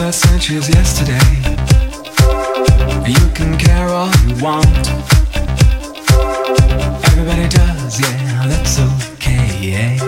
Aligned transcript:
21st 0.00 0.14
century 0.14 0.56
is 0.56 0.68
yesterday. 0.70 1.26
You 3.06 3.28
can 3.34 3.58
care 3.58 3.88
all 3.88 4.10
you 4.26 4.42
want. 4.42 4.66
Everybody 7.04 7.48
does, 7.48 8.00
yeah, 8.00 8.46
that's 8.46 8.78
okay, 8.80 9.58
yeah. 9.60 9.99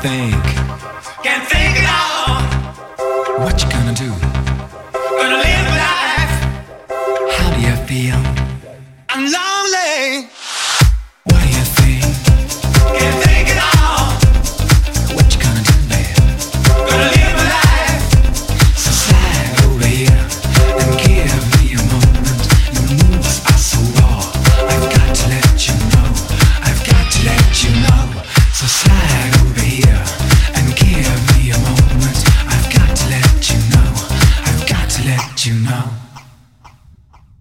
think. 0.00 0.34
Can't 1.24 1.44
think 1.48 1.74
at 1.82 1.88
all. 1.90 2.38
What 3.42 3.60
you 3.62 3.68
gonna 3.70 3.94
do? 3.94 4.10
Gonna 5.18 5.38
live 5.46 5.68
life. 5.84 6.36
How 7.36 7.48
do 7.54 7.60
you 7.60 7.76
feel? 7.90 8.20
I'm 9.08 9.24
lonely. 9.36 10.28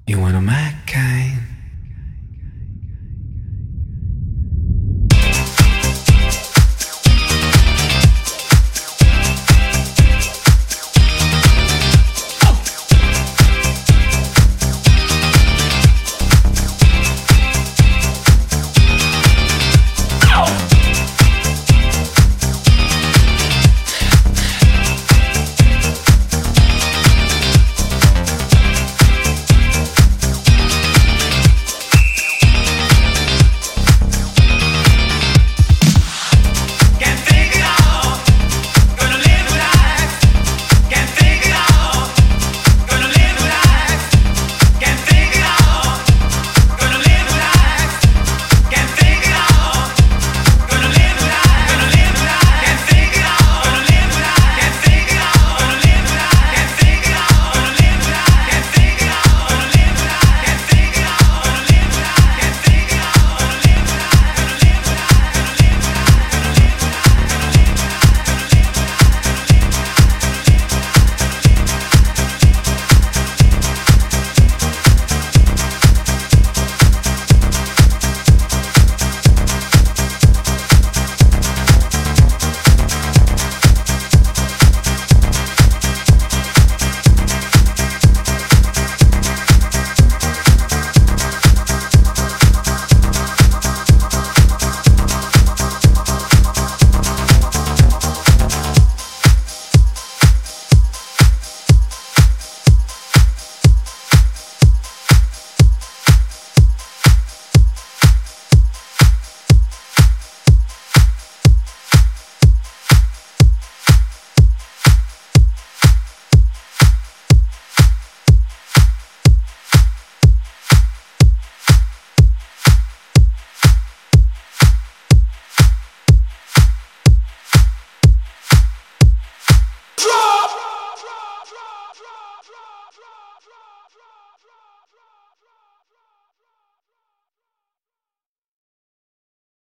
You 0.08 0.22
want 0.22 0.38
a 0.38 0.42
Mac? 0.42 0.77